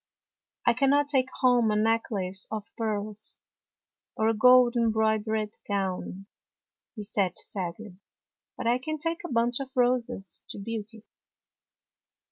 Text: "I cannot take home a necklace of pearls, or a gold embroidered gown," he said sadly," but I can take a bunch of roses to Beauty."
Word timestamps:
"I 0.65 0.73
cannot 0.73 1.09
take 1.09 1.29
home 1.41 1.69
a 1.69 1.75
necklace 1.75 2.47
of 2.49 2.65
pearls, 2.75 3.37
or 4.15 4.29
a 4.29 4.33
gold 4.33 4.75
embroidered 4.75 5.55
gown," 5.67 6.25
he 6.95 7.03
said 7.03 7.37
sadly," 7.37 7.99
but 8.57 8.65
I 8.65 8.79
can 8.79 8.97
take 8.97 9.23
a 9.23 9.31
bunch 9.31 9.59
of 9.59 9.69
roses 9.75 10.43
to 10.49 10.57
Beauty." 10.57 11.03